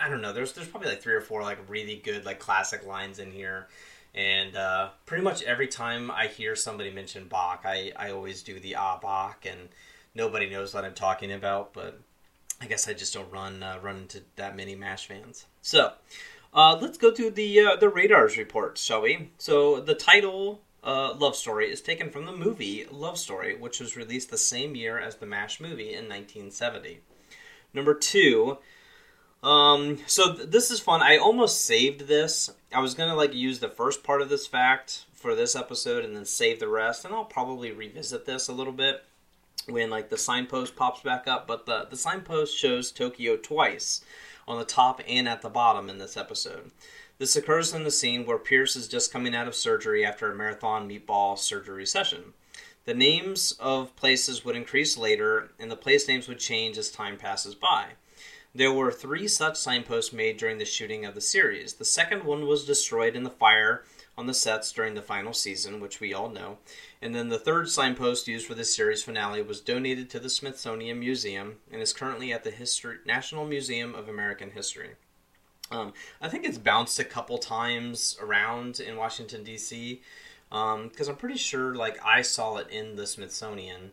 I 0.00 0.08
don't 0.08 0.20
know. 0.20 0.32
There's 0.32 0.52
there's 0.52 0.68
probably 0.68 0.88
like 0.88 1.02
three 1.02 1.14
or 1.14 1.20
four 1.20 1.42
like 1.42 1.58
really 1.68 1.96
good 1.96 2.24
like 2.24 2.38
classic 2.38 2.86
lines 2.86 3.18
in 3.18 3.30
here, 3.30 3.68
and 4.14 4.56
uh, 4.56 4.90
pretty 5.06 5.22
much 5.22 5.42
every 5.42 5.68
time 5.68 6.10
I 6.10 6.26
hear 6.26 6.56
somebody 6.56 6.90
mention 6.90 7.28
Bach, 7.28 7.62
I 7.64 7.92
I 7.96 8.10
always 8.10 8.42
do 8.42 8.58
the 8.58 8.76
Ah 8.76 8.98
Bach, 9.00 9.46
and 9.46 9.68
nobody 10.14 10.48
knows 10.48 10.74
what 10.74 10.84
I'm 10.84 10.94
talking 10.94 11.32
about, 11.32 11.72
but 11.72 11.98
I 12.60 12.66
guess 12.66 12.88
I 12.88 12.92
just 12.92 13.14
don't 13.14 13.30
run 13.30 13.62
uh, 13.62 13.78
run 13.82 13.96
into 13.96 14.22
that 14.36 14.56
many 14.56 14.74
Mash 14.74 15.06
fans. 15.06 15.46
So. 15.62 15.92
Uh, 16.52 16.76
let's 16.80 16.98
go 16.98 17.12
to 17.12 17.30
the 17.30 17.60
uh, 17.60 17.76
the 17.76 17.88
radars 17.88 18.36
report, 18.36 18.76
shall 18.76 19.02
we? 19.02 19.30
So 19.38 19.78
the 19.78 19.94
title 19.94 20.60
uh, 20.82 21.14
"Love 21.14 21.36
Story" 21.36 21.70
is 21.70 21.80
taken 21.80 22.10
from 22.10 22.26
the 22.26 22.32
movie 22.32 22.86
Love 22.90 23.18
Story, 23.18 23.56
which 23.56 23.78
was 23.78 23.96
released 23.96 24.32
the 24.32 24.36
same 24.36 24.74
year 24.74 24.98
as 24.98 25.14
the 25.14 25.26
Mash 25.26 25.60
movie 25.60 25.90
in 25.90 26.08
1970. 26.08 27.02
Number 27.72 27.94
two. 27.94 28.58
Um, 29.42 29.98
so 30.06 30.34
th- 30.34 30.50
this 30.50 30.70
is 30.70 30.80
fun. 30.80 31.00
I 31.02 31.16
almost 31.16 31.64
saved 31.64 32.02
this. 32.02 32.50
I 32.72 32.80
was 32.80 32.94
gonna 32.94 33.14
like 33.14 33.34
use 33.34 33.58
the 33.60 33.68
first 33.68 34.02
part 34.02 34.20
of 34.22 34.28
this 34.28 34.46
fact 34.46 35.06
for 35.12 35.34
this 35.34 35.56
episode 35.56 36.04
and 36.04 36.14
then 36.14 36.24
save 36.24 36.60
the 36.60 36.68
rest, 36.68 37.04
and 37.04 37.14
I'll 37.14 37.24
probably 37.24 37.72
revisit 37.72 38.26
this 38.26 38.48
a 38.48 38.52
little 38.52 38.72
bit 38.72 39.04
when 39.66 39.90
like 39.90 40.10
the 40.10 40.18
signpost 40.18 40.76
pops 40.76 41.00
back 41.02 41.26
up. 41.26 41.46
But 41.46 41.66
the 41.66 41.86
the 41.88 41.96
signpost 41.96 42.56
shows 42.56 42.92
Tokyo 42.92 43.36
twice 43.36 44.04
on 44.46 44.58
the 44.58 44.64
top 44.64 45.00
and 45.08 45.28
at 45.28 45.42
the 45.42 45.48
bottom 45.48 45.88
in 45.88 45.98
this 45.98 46.16
episode. 46.16 46.70
This 47.18 47.36
occurs 47.36 47.74
in 47.74 47.84
the 47.84 47.90
scene 47.90 48.24
where 48.24 48.38
Pierce 48.38 48.76
is 48.76 48.88
just 48.88 49.12
coming 49.12 49.34
out 49.34 49.46
of 49.46 49.54
surgery 49.54 50.04
after 50.04 50.30
a 50.30 50.34
marathon 50.34 50.88
meatball 50.88 51.38
surgery 51.38 51.86
session. 51.86 52.32
The 52.86 52.94
names 52.94 53.52
of 53.60 53.94
places 53.94 54.42
would 54.44 54.56
increase 54.56 54.96
later, 54.96 55.50
and 55.58 55.70
the 55.70 55.76
place 55.76 56.08
names 56.08 56.28
would 56.28 56.38
change 56.38 56.78
as 56.78 56.90
time 56.90 57.18
passes 57.18 57.54
by. 57.54 57.90
There 58.52 58.72
were 58.72 58.90
three 58.90 59.28
such 59.28 59.56
signposts 59.56 60.12
made 60.12 60.36
during 60.36 60.58
the 60.58 60.64
shooting 60.64 61.04
of 61.04 61.14
the 61.14 61.20
series. 61.20 61.74
The 61.74 61.84
second 61.84 62.24
one 62.24 62.46
was 62.46 62.64
destroyed 62.64 63.14
in 63.14 63.22
the 63.22 63.30
fire 63.30 63.84
on 64.18 64.26
the 64.26 64.34
sets 64.34 64.72
during 64.72 64.94
the 64.94 65.02
final 65.02 65.32
season, 65.32 65.80
which 65.80 66.00
we 66.00 66.12
all 66.12 66.28
know. 66.28 66.58
And 67.00 67.14
then 67.14 67.28
the 67.28 67.38
third 67.38 67.70
signpost 67.70 68.26
used 68.26 68.46
for 68.46 68.54
this 68.54 68.74
series 68.74 69.04
finale 69.04 69.40
was 69.40 69.60
donated 69.60 70.10
to 70.10 70.20
the 70.20 70.28
Smithsonian 70.28 70.98
Museum 70.98 71.56
and 71.70 71.80
is 71.80 71.92
currently 71.92 72.32
at 72.32 72.42
the 72.42 72.50
History, 72.50 72.98
National 73.06 73.46
Museum 73.46 73.94
of 73.94 74.08
American 74.08 74.50
History. 74.50 74.90
Um, 75.70 75.92
I 76.20 76.28
think 76.28 76.44
it's 76.44 76.58
bounced 76.58 76.98
a 76.98 77.04
couple 77.04 77.38
times 77.38 78.18
around 78.20 78.80
in 78.80 78.96
Washington 78.96 79.44
D.C. 79.44 80.02
because 80.50 80.74
um, 80.74 81.08
I'm 81.08 81.16
pretty 81.16 81.38
sure 81.38 81.76
like 81.76 82.04
I 82.04 82.22
saw 82.22 82.56
it 82.56 82.68
in 82.68 82.96
the 82.96 83.06
Smithsonian, 83.06 83.92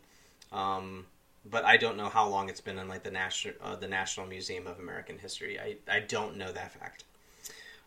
um, 0.52 1.06
but 1.50 1.66
I 1.66 1.78
don't 1.78 1.98
know 1.98 2.10
how 2.10 2.28
long 2.28 2.50
it's 2.50 2.62
been 2.62 2.80
in 2.80 2.88
like 2.88 3.04
the 3.04 3.12
national 3.12 3.56
uh, 3.62 3.76
the 3.76 3.88
National 3.88 4.26
Museum 4.26 4.68
of 4.68 4.80
American 4.80 5.18
History. 5.18 5.60
I 5.60 5.78
I 5.90 6.00
don't 6.00 6.38
know 6.38 6.52
that 6.52 6.74
fact. 6.74 7.04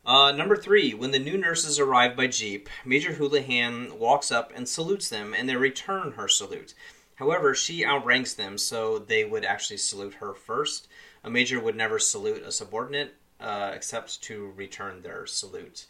Uh, 0.05 0.33
number 0.33 0.57
three, 0.57 0.95
when 0.95 1.11
the 1.11 1.19
new 1.19 1.37
nurses 1.37 1.79
arrive 1.79 2.17
by 2.17 2.27
jeep, 2.27 2.69
Major 2.87 3.13
Houlihan 3.13 3.99
walks 3.99 4.33
up 4.33 4.51
and 4.55 4.67
salutes 4.67 5.11
them, 5.11 5.35
and 5.35 5.47
they 5.49 5.57
return 5.57 6.13
her 6.13 6.27
salute. 6.27 6.73
However, 7.17 7.55
she 7.55 7.85
outranks 7.85 8.33
them, 8.33 8.57
so 8.57 8.99
they 8.99 9.25
would 9.25 9.45
actually 9.45 9.77
salute 9.77 10.15
her 10.15 10.33
first. 10.33 10.89
A 11.23 11.29
major 11.29 11.61
would 11.61 11.77
never 11.77 11.99
salute 11.99 12.43
a 12.43 12.51
subordinate 12.51 13.15
uh, 13.39 13.73
except 13.75 14.23
to 14.23 14.53
return 14.57 15.03
their 15.03 15.27
salute. 15.27 15.85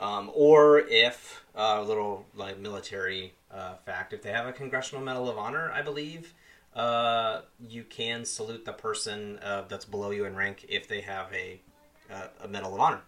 Um, 0.00 0.32
or 0.34 0.80
if 0.80 1.44
uh, 1.54 1.78
a 1.78 1.82
little 1.82 2.26
like 2.34 2.58
military 2.58 3.34
uh, 3.52 3.74
fact, 3.86 4.12
if 4.12 4.22
they 4.22 4.32
have 4.32 4.46
a 4.46 4.52
Congressional 4.52 5.04
Medal 5.04 5.28
of 5.28 5.38
Honor, 5.38 5.70
I 5.70 5.82
believe 5.82 6.34
uh, 6.74 7.42
you 7.68 7.84
can 7.84 8.24
salute 8.24 8.64
the 8.64 8.72
person 8.72 9.38
uh, 9.42 9.64
that's 9.68 9.84
below 9.84 10.10
you 10.10 10.24
in 10.24 10.34
rank 10.36 10.66
if 10.68 10.88
they 10.88 11.00
have 11.00 11.32
a 11.32 11.60
a 12.42 12.48
Medal 12.48 12.74
of 12.74 12.80
Honor. 12.80 13.00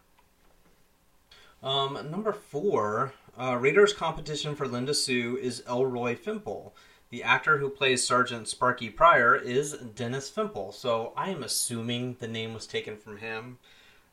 Um, 1.63 2.11
number 2.11 2.33
four, 2.33 3.13
uh, 3.39 3.57
Radar's 3.59 3.93
competition 3.93 4.55
for 4.55 4.69
Linda 4.69 4.95
Sue 4.95 5.37
is 5.37 5.63
Elroy 5.69 6.17
Fimple. 6.17 6.73
The 7.11 7.23
actor 7.23 7.59
who 7.59 7.69
plays 7.69 8.07
Sergeant 8.07 8.49
Sparky 8.49 8.91
Pryor 8.91 9.37
is 9.37 9.73
Dennis 9.73 10.31
Fimple, 10.31 10.75
so 10.75 11.13
I 11.17 11.31
am 11.31 11.43
assuming 11.43 12.17
the 12.19 12.29
name 12.29 12.55
was 12.55 12.67
taken 12.67 12.97
from 12.97 13.19
him. 13.19 13.59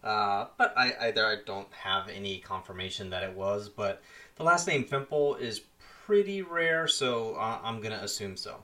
Uh, 0.03 0.47
but 0.57 0.73
I, 0.77 0.91
I, 0.91 1.07
I 1.07 1.37
don't 1.45 1.71
have 1.71 2.09
any 2.09 2.39
confirmation 2.39 3.09
that 3.11 3.23
it 3.23 3.35
was. 3.35 3.69
But 3.69 4.01
the 4.35 4.43
last 4.43 4.67
name 4.67 4.83
Fimple 4.83 5.39
is 5.39 5.61
pretty 6.05 6.41
rare, 6.41 6.87
so 6.87 7.35
uh, 7.35 7.59
I'm 7.63 7.81
gonna 7.81 7.99
assume 8.01 8.37
so. 8.37 8.63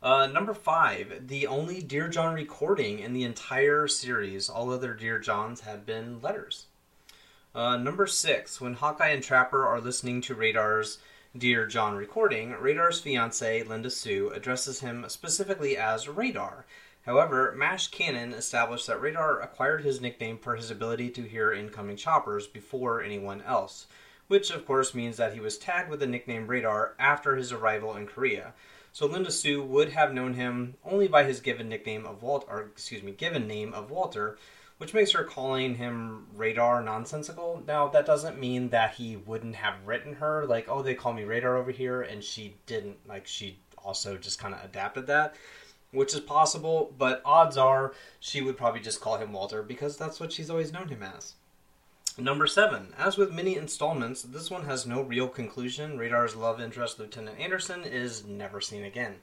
Uh, 0.00 0.28
number 0.28 0.54
five, 0.54 1.26
the 1.26 1.44
only 1.48 1.82
Dear 1.82 2.08
John 2.08 2.32
recording 2.32 3.00
in 3.00 3.14
the 3.14 3.24
entire 3.24 3.88
series. 3.88 4.48
All 4.48 4.70
other 4.70 4.94
Dear 4.94 5.18
Johns 5.18 5.62
have 5.62 5.84
been 5.84 6.20
letters. 6.22 6.66
Uh, 7.52 7.76
number 7.76 8.06
six, 8.06 8.60
when 8.60 8.74
Hawkeye 8.74 9.08
and 9.08 9.24
Trapper 9.24 9.66
are 9.66 9.80
listening 9.80 10.20
to 10.20 10.36
Radar's 10.36 10.98
Dear 11.36 11.66
John 11.66 11.96
recording, 11.96 12.52
Radar's 12.52 13.00
fiancee, 13.00 13.64
Linda 13.64 13.90
Sue, 13.90 14.30
addresses 14.30 14.78
him 14.78 15.04
specifically 15.08 15.76
as 15.76 16.08
Radar. 16.08 16.64
However, 17.04 17.52
Mash 17.56 17.88
Canon 17.88 18.32
established 18.32 18.86
that 18.86 19.00
Radar 19.00 19.40
acquired 19.40 19.82
his 19.82 20.00
nickname 20.00 20.38
for 20.38 20.54
his 20.54 20.70
ability 20.70 21.10
to 21.10 21.22
hear 21.22 21.52
incoming 21.52 21.96
choppers 21.96 22.46
before 22.46 23.02
anyone 23.02 23.42
else, 23.42 23.88
which 24.28 24.50
of 24.50 24.66
course 24.66 24.94
means 24.94 25.16
that 25.16 25.34
he 25.34 25.40
was 25.40 25.58
tagged 25.58 25.90
with 25.90 26.00
the 26.00 26.06
nickname 26.06 26.46
Radar 26.46 26.94
after 26.98 27.36
his 27.36 27.52
arrival 27.52 27.96
in 27.96 28.06
Korea. 28.06 28.54
So 28.92 29.06
Linda 29.06 29.30
Sue 29.30 29.62
would 29.62 29.90
have 29.90 30.14
known 30.14 30.34
him 30.34 30.74
only 30.84 31.08
by 31.08 31.24
his 31.24 31.40
given 31.40 31.68
nickname 31.68 32.06
of 32.06 32.22
Walt, 32.22 32.46
or 32.48 32.62
excuse 32.62 33.02
me, 33.02 33.12
given 33.12 33.46
name 33.46 33.74
of 33.74 33.90
Walter, 33.90 34.38
which 34.78 34.94
makes 34.94 35.12
her 35.12 35.24
calling 35.24 35.74
him 35.74 36.26
radar 36.34 36.82
nonsensical. 36.82 37.62
Now, 37.66 37.88
that 37.88 38.06
doesn't 38.06 38.40
mean 38.40 38.70
that 38.70 38.94
he 38.94 39.16
wouldn't 39.16 39.56
have 39.56 39.74
written 39.84 40.14
her, 40.14 40.46
like, 40.46 40.68
oh, 40.68 40.82
they 40.82 40.94
call 40.94 41.12
me 41.12 41.24
radar 41.24 41.56
over 41.56 41.70
here, 41.70 42.02
and 42.02 42.22
she 42.22 42.54
didn't, 42.66 42.96
like, 43.06 43.26
she 43.26 43.58
also 43.84 44.16
just 44.16 44.38
kind 44.38 44.54
of 44.54 44.64
adapted 44.64 45.06
that, 45.06 45.34
which 45.92 46.14
is 46.14 46.20
possible, 46.20 46.94
but 46.98 47.22
odds 47.24 47.56
are 47.56 47.94
she 48.20 48.40
would 48.42 48.56
probably 48.56 48.80
just 48.80 49.00
call 49.00 49.16
him 49.16 49.32
Walter 49.32 49.62
because 49.62 49.96
that's 49.96 50.20
what 50.20 50.32
she's 50.32 50.50
always 50.50 50.72
known 50.72 50.88
him 50.88 51.02
as. 51.02 51.34
Number 52.20 52.48
seven. 52.48 52.88
As 52.98 53.16
with 53.16 53.32
many 53.32 53.54
installments, 53.54 54.22
this 54.22 54.50
one 54.50 54.64
has 54.64 54.84
no 54.84 55.02
real 55.02 55.28
conclusion. 55.28 55.96
Radar's 55.96 56.34
love 56.34 56.60
interest, 56.60 56.98
Lieutenant 56.98 57.38
Anderson, 57.38 57.84
is 57.84 58.24
never 58.24 58.60
seen 58.60 58.82
again. 58.82 59.16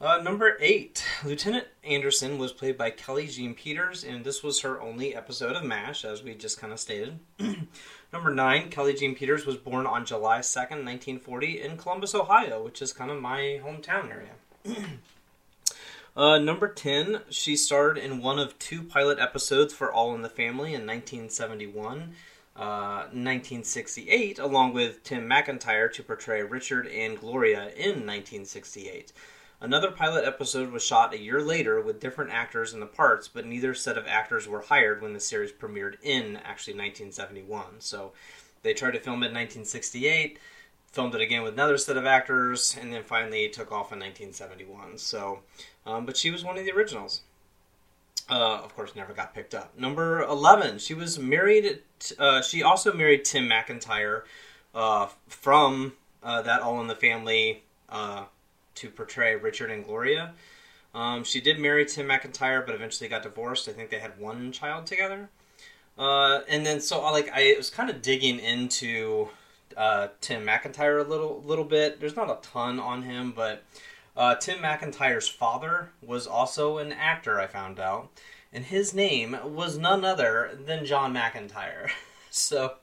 Uh, 0.00 0.18
number 0.18 0.56
eight, 0.60 1.04
Lieutenant 1.24 1.66
Anderson 1.82 2.38
was 2.38 2.52
played 2.52 2.78
by 2.78 2.90
Kelly 2.90 3.26
Jean 3.26 3.54
Peters, 3.54 4.04
and 4.04 4.24
this 4.24 4.40
was 4.40 4.60
her 4.60 4.80
only 4.80 5.16
episode 5.16 5.56
of 5.56 5.64
MASH, 5.64 6.04
as 6.04 6.22
we 6.22 6.34
just 6.34 6.60
kind 6.60 6.72
of 6.72 6.78
stated. 6.78 7.18
number 8.12 8.32
nine, 8.32 8.70
Kelly 8.70 8.94
Jean 8.94 9.16
Peters 9.16 9.44
was 9.44 9.56
born 9.56 9.84
on 9.84 10.06
July 10.06 10.38
2nd, 10.38 10.84
1940, 10.84 11.60
in 11.60 11.76
Columbus, 11.76 12.14
Ohio, 12.14 12.62
which 12.62 12.82
is 12.82 12.92
kind 12.92 13.10
of 13.10 13.20
my 13.20 13.60
hometown 13.64 14.10
area. 14.10 14.34
uh, 16.16 16.38
number 16.38 16.68
10, 16.68 17.22
she 17.30 17.56
starred 17.56 17.98
in 17.98 18.20
one 18.22 18.38
of 18.38 18.58
two 18.58 18.82
pilot 18.82 19.18
episodes 19.18 19.74
for 19.74 19.92
All 19.92 20.14
in 20.14 20.22
the 20.22 20.28
Family 20.28 20.74
in 20.74 20.86
1971. 20.86 22.14
Uh, 22.56 23.10
1968, 23.10 24.38
along 24.38 24.72
with 24.72 25.02
Tim 25.02 25.28
McIntire 25.28 25.92
to 25.92 26.04
portray 26.04 26.40
Richard 26.40 26.86
and 26.86 27.18
Gloria 27.18 27.62
in 27.74 28.06
1968. 28.06 29.12
Another 29.60 29.90
pilot 29.90 30.24
episode 30.24 30.70
was 30.70 30.84
shot 30.84 31.12
a 31.12 31.18
year 31.18 31.40
later 31.40 31.80
with 31.80 31.98
different 31.98 32.30
actors 32.30 32.72
in 32.72 32.78
the 32.78 32.86
parts, 32.86 33.26
but 33.26 33.44
neither 33.46 33.74
set 33.74 33.98
of 33.98 34.06
actors 34.06 34.46
were 34.46 34.60
hired 34.60 35.02
when 35.02 35.14
the 35.14 35.20
series 35.20 35.50
premiered 35.50 35.96
in 36.02 36.36
actually 36.36 36.74
1971. 36.74 37.80
So 37.80 38.12
they 38.62 38.72
tried 38.72 38.92
to 38.92 39.00
film 39.00 39.22
it 39.24 39.32
in 39.32 39.34
1968, 39.34 40.38
filmed 40.94 41.14
it 41.14 41.20
again 41.20 41.42
with 41.42 41.54
another 41.54 41.76
set 41.76 41.96
of 41.96 42.06
actors, 42.06 42.76
and 42.80 42.92
then 42.92 43.02
finally 43.02 43.48
took 43.48 43.72
off 43.72 43.92
in 43.92 43.98
1971. 43.98 44.96
So, 44.98 45.40
um, 45.84 46.06
but 46.06 46.16
she 46.16 46.30
was 46.30 46.44
one 46.44 46.56
of 46.56 46.64
the 46.64 46.70
originals. 46.70 47.22
Uh, 48.30 48.60
of 48.62 48.74
course, 48.74 48.94
never 48.94 49.12
got 49.12 49.34
picked 49.34 49.54
up. 49.54 49.76
Number 49.78 50.22
11, 50.22 50.78
she 50.78 50.94
was 50.94 51.18
married. 51.18 51.80
Uh, 52.18 52.40
she 52.40 52.62
also 52.62 52.92
married 52.92 53.24
Tim 53.24 53.48
McIntire 53.48 54.22
uh, 54.74 55.08
from 55.26 55.94
uh, 56.22 56.40
that 56.42 56.62
All 56.62 56.80
in 56.80 56.86
the 56.86 56.94
Family 56.94 57.64
uh, 57.88 58.24
to 58.76 58.88
portray 58.88 59.34
Richard 59.36 59.70
and 59.70 59.84
Gloria. 59.84 60.32
Um, 60.94 61.24
she 61.24 61.40
did 61.40 61.58
marry 61.58 61.84
Tim 61.84 62.06
McIntire, 62.06 62.64
but 62.64 62.74
eventually 62.74 63.08
got 63.08 63.24
divorced. 63.24 63.68
I 63.68 63.72
think 63.72 63.90
they 63.90 63.98
had 63.98 64.18
one 64.18 64.52
child 64.52 64.86
together. 64.86 65.28
Uh, 65.98 66.40
and 66.48 66.64
then 66.64 66.80
so 66.80 67.02
like 67.02 67.30
I 67.32 67.54
was 67.56 67.70
kind 67.70 67.90
of 67.90 68.02
digging 68.02 68.38
into 68.40 69.28
uh, 69.76 70.08
Tim 70.20 70.44
McIntire 70.44 71.04
a 71.04 71.08
little 71.08 71.42
little 71.44 71.64
bit. 71.64 72.00
There's 72.00 72.16
not 72.16 72.30
a 72.30 72.38
ton 72.42 72.78
on 72.78 73.02
him, 73.02 73.32
but 73.34 73.64
uh, 74.16 74.36
Tim 74.36 74.58
McIntire's 74.58 75.28
father 75.28 75.90
was 76.02 76.26
also 76.26 76.78
an 76.78 76.92
actor. 76.92 77.40
I 77.40 77.46
found 77.46 77.80
out, 77.80 78.10
and 78.52 78.64
his 78.64 78.94
name 78.94 79.36
was 79.44 79.78
none 79.78 80.04
other 80.04 80.58
than 80.64 80.86
John 80.86 81.14
McIntire. 81.14 81.90
so 82.30 82.74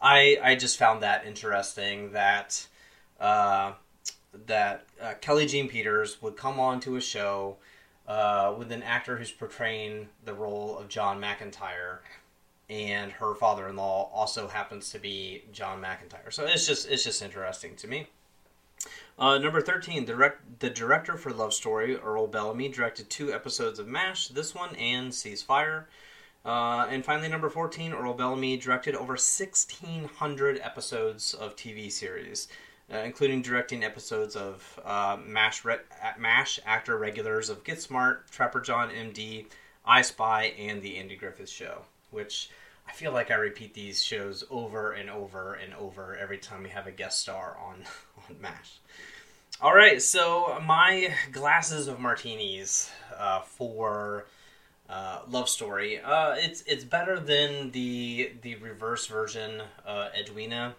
I 0.00 0.38
I 0.42 0.54
just 0.54 0.78
found 0.78 1.02
that 1.02 1.26
interesting 1.26 2.12
that 2.12 2.66
uh, 3.20 3.72
that 4.46 4.86
uh, 5.00 5.14
Kelly 5.20 5.46
Jean 5.46 5.68
Peters 5.68 6.20
would 6.22 6.36
come 6.36 6.60
on 6.60 6.80
to 6.80 6.96
a 6.96 7.00
show 7.00 7.56
uh, 8.06 8.54
with 8.56 8.70
an 8.72 8.82
actor 8.82 9.16
who's 9.16 9.32
portraying 9.32 10.08
the 10.24 10.34
role 10.34 10.78
of 10.78 10.88
John 10.88 11.20
McIntyre 11.20 11.98
and 12.68 13.12
her 13.12 13.34
father-in-law 13.34 14.10
also 14.12 14.48
happens 14.48 14.90
to 14.90 14.98
be 14.98 15.44
John 15.52 15.80
McIntire. 15.80 16.32
So 16.32 16.44
it's 16.44 16.66
just 16.66 16.88
it's 16.88 17.04
just 17.04 17.22
interesting 17.22 17.76
to 17.76 17.88
me. 17.88 18.08
Uh, 19.18 19.38
number 19.38 19.62
13, 19.62 20.04
direct, 20.04 20.60
the 20.60 20.68
director 20.68 21.16
for 21.16 21.30
Love 21.30 21.54
Story, 21.54 21.96
Earl 21.96 22.26
Bellamy, 22.26 22.68
directed 22.68 23.08
two 23.08 23.32
episodes 23.32 23.78
of 23.78 23.88
MASH, 23.88 24.28
this 24.28 24.54
one 24.54 24.76
and 24.76 25.10
Ceasefire. 25.10 25.84
Uh, 26.44 26.86
and 26.90 27.02
finally, 27.04 27.28
number 27.28 27.48
14, 27.48 27.94
Earl 27.94 28.12
Bellamy 28.12 28.58
directed 28.58 28.94
over 28.94 29.14
1,600 29.14 30.60
episodes 30.62 31.32
of 31.32 31.56
TV 31.56 31.90
series, 31.90 32.48
uh, 32.92 32.98
including 32.98 33.40
directing 33.40 33.82
episodes 33.82 34.36
of 34.36 34.78
uh, 34.84 35.16
MASH, 35.24 35.64
Re- 35.64 35.78
MASH 36.18 36.60
actor 36.66 36.98
regulars 36.98 37.48
of 37.48 37.64
Get 37.64 37.80
Smart, 37.80 38.30
Trapper 38.30 38.60
John 38.60 38.90
MD, 38.90 39.46
I 39.86 40.02
Spy, 40.02 40.52
and 40.58 40.82
The 40.82 40.98
Andy 40.98 41.16
Griffith 41.16 41.48
Show 41.48 41.82
which 42.16 42.50
I 42.88 42.92
feel 42.92 43.12
like 43.12 43.30
I 43.30 43.34
repeat 43.34 43.74
these 43.74 44.02
shows 44.02 44.42
over 44.50 44.92
and 44.92 45.10
over 45.10 45.54
and 45.54 45.74
over 45.74 46.16
every 46.16 46.38
time 46.38 46.62
we 46.62 46.70
have 46.70 46.86
a 46.86 46.90
guest 46.90 47.20
star 47.20 47.56
on 47.62 47.84
on 48.28 48.40
MASH. 48.40 48.78
All 49.60 49.74
right, 49.74 50.02
so 50.02 50.58
my 50.64 51.12
glasses 51.32 51.88
of 51.88 52.00
martinis 52.00 52.90
uh, 53.16 53.40
for 53.40 54.26
uh, 54.88 55.20
Love 55.28 55.48
Story. 55.48 56.00
Uh, 56.00 56.34
it's 56.36 56.62
it's 56.62 56.84
better 56.84 57.18
than 57.20 57.70
the 57.70 58.32
the 58.42 58.56
reverse 58.56 59.06
version, 59.06 59.62
uh, 59.86 60.08
Edwina. 60.18 60.74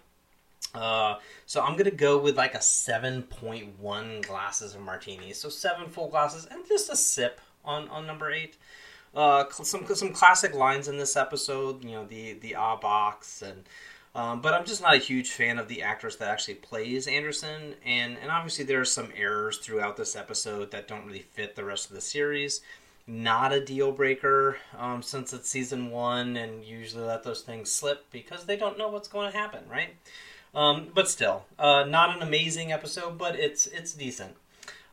Uh, 0.74 1.16
so 1.46 1.62
I'm 1.62 1.76
gonna 1.76 1.90
go 1.90 2.18
with 2.18 2.36
like 2.36 2.54
a 2.54 2.58
7.1 2.58 4.26
glasses 4.26 4.74
of 4.74 4.80
martinis. 4.80 5.38
So 5.38 5.48
seven 5.48 5.88
full 5.88 6.08
glasses 6.08 6.46
and 6.50 6.66
just 6.66 6.90
a 6.90 6.96
sip 6.96 7.40
on 7.64 7.88
on 7.88 8.06
number 8.06 8.30
eight. 8.30 8.56
Uh, 9.14 9.44
some 9.50 9.86
some 9.94 10.12
classic 10.12 10.54
lines 10.54 10.88
in 10.88 10.98
this 10.98 11.16
episode. 11.16 11.84
You 11.84 11.92
know 11.92 12.06
the 12.06 12.34
the 12.34 12.54
ah 12.54 12.76
Bach 12.76 13.24
and. 13.42 13.64
Um, 14.14 14.40
but 14.40 14.52
I'm 14.52 14.64
just 14.64 14.82
not 14.82 14.94
a 14.94 14.98
huge 14.98 15.30
fan 15.30 15.58
of 15.58 15.68
the 15.68 15.82
actress 15.82 16.16
that 16.16 16.28
actually 16.28 16.54
plays 16.54 17.06
Anderson, 17.06 17.74
and 17.84 18.16
and 18.20 18.30
obviously 18.30 18.64
there 18.64 18.80
are 18.80 18.84
some 18.84 19.10
errors 19.14 19.58
throughout 19.58 19.96
this 19.96 20.16
episode 20.16 20.72
that 20.72 20.88
don't 20.88 21.06
really 21.06 21.20
fit 21.20 21.54
the 21.54 21.64
rest 21.64 21.88
of 21.88 21.94
the 21.94 22.00
series. 22.00 22.62
Not 23.06 23.52
a 23.52 23.64
deal 23.64 23.92
breaker 23.92 24.56
um, 24.76 25.02
since 25.02 25.32
it's 25.32 25.48
season 25.48 25.90
one, 25.90 26.36
and 26.36 26.64
usually 26.64 27.04
let 27.04 27.22
those 27.22 27.42
things 27.42 27.70
slip 27.70 28.10
because 28.10 28.44
they 28.44 28.56
don't 28.56 28.76
know 28.76 28.88
what's 28.88 29.08
going 29.08 29.30
to 29.30 29.38
happen, 29.38 29.60
right? 29.70 29.94
Um, 30.54 30.88
but 30.94 31.08
still, 31.08 31.44
uh, 31.58 31.84
not 31.84 32.16
an 32.16 32.22
amazing 32.22 32.72
episode, 32.72 33.18
but 33.18 33.36
it's 33.36 33.66
it's 33.66 33.92
decent. 33.92 34.34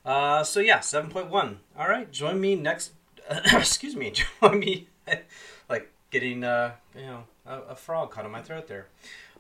Uh, 0.06 0.44
so 0.44 0.60
yeah, 0.60 0.82
seven 0.82 1.10
point 1.10 1.30
one. 1.30 1.60
All 1.78 1.90
right, 1.90 2.12
join 2.12 2.40
me 2.40 2.56
next 2.56 2.92
excuse 3.54 3.96
me, 3.96 4.12
join 4.42 4.60
me, 4.60 4.88
like 5.70 5.92
getting 6.12 6.44
uh, 6.44 6.74
you 6.96 7.06
know 7.06 7.24
a, 7.46 7.60
a, 7.72 7.76
frog 7.76 8.12
caught 8.12 8.26
in 8.26 8.32
my 8.32 8.42
throat 8.42 8.68
there. 8.68 8.88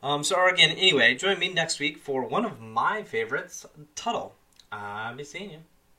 Um, 0.03 0.23
so 0.23 0.47
again, 0.47 0.71
anyway, 0.71 1.15
join 1.15 1.39
me 1.39 1.51
next 1.51 1.79
week 1.79 1.97
for 1.97 2.23
one 2.23 2.45
of 2.45 2.59
my 2.59 3.03
favorites, 3.03 3.65
Tuttle. 3.95 4.35
I'll 4.71 5.15
be 5.15 5.23
seeing 5.23 5.51
you. 5.51 5.59